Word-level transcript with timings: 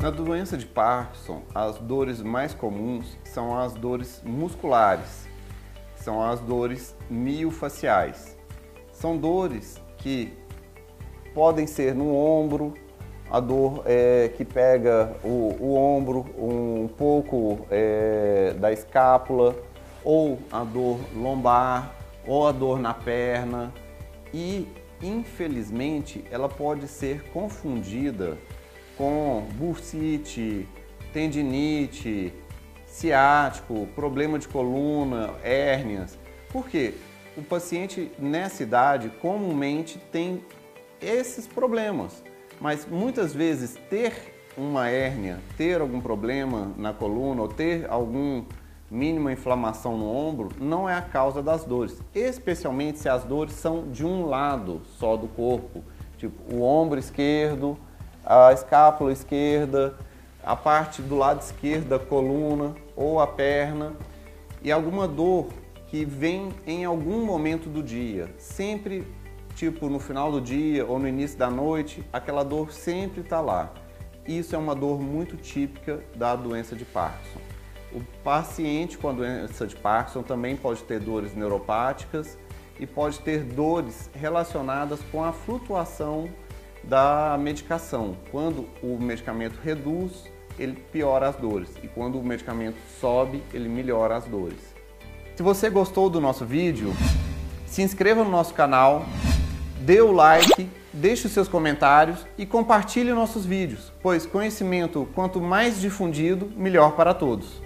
Na 0.00 0.10
doença 0.10 0.56
de 0.56 0.64
Parkinson, 0.64 1.42
as 1.52 1.76
dores 1.78 2.22
mais 2.22 2.54
comuns 2.54 3.18
são 3.24 3.58
as 3.58 3.74
dores 3.74 4.22
musculares, 4.24 5.26
são 5.96 6.22
as 6.22 6.38
dores 6.38 6.94
miofaciais. 7.10 8.36
São 8.92 9.16
dores 9.16 9.82
que 9.96 10.32
podem 11.34 11.66
ser 11.66 11.96
no 11.96 12.14
ombro, 12.14 12.74
a 13.28 13.40
dor 13.40 13.82
é, 13.86 14.30
que 14.36 14.44
pega 14.44 15.16
o, 15.24 15.56
o, 15.58 15.74
ombro 15.74 16.26
um 16.38 16.88
pouco 16.96 17.66
é, 17.68 18.54
da 18.56 18.72
escápula, 18.72 19.56
ou 20.04 20.38
a 20.52 20.62
dor 20.62 21.00
lombar, 21.12 21.92
ou 22.24 22.46
a 22.46 22.52
dor 22.52 22.78
na 22.78 22.94
perna. 22.94 23.74
E, 24.32 24.68
infelizmente, 25.02 26.24
ela 26.30 26.48
pode 26.48 26.86
ser 26.86 27.24
confundida 27.32 28.38
com 28.98 29.46
bursite, 29.54 30.68
tendinite, 31.12 32.34
ciático, 32.84 33.86
problema 33.94 34.40
de 34.40 34.48
coluna, 34.48 35.34
hérnias. 35.44 36.18
Por 36.52 36.68
quê? 36.68 36.94
O 37.36 37.42
paciente 37.42 38.10
nessa 38.18 38.64
idade 38.64 39.08
comumente 39.20 39.98
tem 40.10 40.42
esses 41.00 41.46
problemas, 41.46 42.24
mas 42.60 42.84
muitas 42.84 43.32
vezes 43.32 43.78
ter 43.88 44.34
uma 44.56 44.88
hérnia, 44.88 45.38
ter 45.56 45.80
algum 45.80 46.00
problema 46.00 46.72
na 46.76 46.92
coluna 46.92 47.42
ou 47.42 47.48
ter 47.48 47.88
algum 47.88 48.44
mínima 48.90 49.30
inflamação 49.30 49.96
no 49.96 50.10
ombro 50.10 50.48
não 50.58 50.88
é 50.88 50.94
a 50.94 51.02
causa 51.02 51.40
das 51.40 51.64
dores, 51.64 52.02
especialmente 52.12 52.98
se 52.98 53.08
as 53.08 53.22
dores 53.22 53.52
são 53.52 53.88
de 53.92 54.04
um 54.04 54.26
lado 54.26 54.80
só 54.98 55.16
do 55.16 55.28
corpo, 55.28 55.84
tipo 56.16 56.52
o 56.52 56.62
ombro 56.62 56.98
esquerdo, 56.98 57.78
a 58.28 58.52
escápula 58.52 59.10
esquerda, 59.10 59.94
a 60.44 60.54
parte 60.54 61.00
do 61.00 61.16
lado 61.16 61.40
esquerdo 61.40 61.88
da 61.88 61.98
coluna 61.98 62.74
ou 62.94 63.20
a 63.20 63.26
perna 63.26 63.94
e 64.62 64.70
alguma 64.70 65.08
dor 65.08 65.48
que 65.86 66.04
vem 66.04 66.50
em 66.66 66.84
algum 66.84 67.24
momento 67.24 67.70
do 67.70 67.82
dia, 67.82 68.28
sempre 68.36 69.06
tipo 69.54 69.88
no 69.88 69.98
final 69.98 70.30
do 70.30 70.42
dia 70.42 70.84
ou 70.84 70.98
no 70.98 71.08
início 71.08 71.38
da 71.38 71.50
noite, 71.50 72.04
aquela 72.12 72.44
dor 72.44 72.70
sempre 72.70 73.22
está 73.22 73.40
lá. 73.40 73.72
Isso 74.26 74.54
é 74.54 74.58
uma 74.58 74.74
dor 74.74 75.00
muito 75.00 75.38
típica 75.38 76.02
da 76.14 76.36
doença 76.36 76.76
de 76.76 76.84
Parkinson. 76.84 77.40
O 77.94 78.02
paciente 78.22 78.98
com 78.98 79.08
a 79.08 79.12
doença 79.12 79.66
de 79.66 79.74
Parkinson 79.74 80.22
também 80.22 80.54
pode 80.54 80.82
ter 80.82 81.00
dores 81.00 81.34
neuropáticas 81.34 82.36
e 82.78 82.86
pode 82.86 83.20
ter 83.20 83.42
dores 83.42 84.10
relacionadas 84.14 85.00
com 85.10 85.24
a 85.24 85.32
flutuação 85.32 86.28
da 86.84 87.38
medicação. 87.40 88.16
Quando 88.30 88.66
o 88.82 88.98
medicamento 88.98 89.58
reduz, 89.62 90.24
ele 90.58 90.74
piora 90.92 91.28
as 91.28 91.36
dores 91.36 91.70
e 91.82 91.88
quando 91.88 92.18
o 92.18 92.24
medicamento 92.24 92.76
sobe, 93.00 93.42
ele 93.52 93.68
melhora 93.68 94.16
as 94.16 94.24
dores. 94.24 94.74
Se 95.36 95.42
você 95.42 95.70
gostou 95.70 96.10
do 96.10 96.20
nosso 96.20 96.44
vídeo, 96.44 96.92
se 97.66 97.82
inscreva 97.82 98.24
no 98.24 98.30
nosso 98.30 98.54
canal, 98.54 99.06
dê 99.80 100.00
o 100.00 100.10
like, 100.10 100.68
deixe 100.92 101.26
os 101.26 101.32
seus 101.32 101.46
comentários 101.46 102.26
e 102.36 102.44
compartilhe 102.44 103.12
nossos 103.12 103.46
vídeos, 103.46 103.92
pois 104.02 104.26
conhecimento 104.26 105.08
quanto 105.14 105.40
mais 105.40 105.80
difundido, 105.80 106.50
melhor 106.56 106.92
para 106.92 107.14
todos. 107.14 107.62